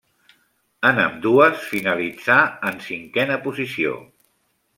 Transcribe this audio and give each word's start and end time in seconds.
En 0.89 1.01
ambdues 1.03 1.67
finalitzà 1.73 2.39
en 2.71 2.81
cinquena 2.87 3.39
posició. 3.45 3.95